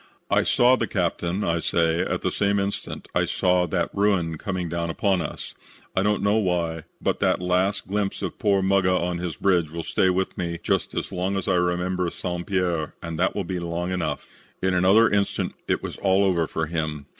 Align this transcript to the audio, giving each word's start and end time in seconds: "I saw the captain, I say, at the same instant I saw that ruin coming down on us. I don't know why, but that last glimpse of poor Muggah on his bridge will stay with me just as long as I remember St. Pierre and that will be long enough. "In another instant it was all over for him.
"I 0.31 0.41
saw 0.41 0.75
the 0.77 0.87
captain, 0.87 1.43
I 1.43 1.59
say, 1.59 2.01
at 2.01 2.23
the 2.23 2.31
same 2.31 2.57
instant 2.59 3.07
I 3.13 3.27
saw 3.27 3.67
that 3.67 3.91
ruin 3.93 4.39
coming 4.39 4.67
down 4.67 4.91
on 4.99 5.21
us. 5.21 5.53
I 5.95 6.01
don't 6.01 6.23
know 6.23 6.37
why, 6.37 6.85
but 6.99 7.19
that 7.19 7.39
last 7.39 7.85
glimpse 7.87 8.23
of 8.23 8.39
poor 8.39 8.63
Muggah 8.63 8.97
on 8.99 9.19
his 9.19 9.35
bridge 9.35 9.69
will 9.69 9.83
stay 9.83 10.09
with 10.09 10.35
me 10.39 10.57
just 10.63 10.95
as 10.95 11.11
long 11.11 11.37
as 11.37 11.47
I 11.47 11.53
remember 11.57 12.09
St. 12.09 12.47
Pierre 12.47 12.95
and 13.03 13.19
that 13.19 13.35
will 13.35 13.43
be 13.43 13.59
long 13.59 13.91
enough. 13.91 14.27
"In 14.59 14.73
another 14.73 15.07
instant 15.07 15.53
it 15.67 15.83
was 15.83 15.97
all 15.97 16.23
over 16.23 16.47
for 16.47 16.65
him. 16.65 17.05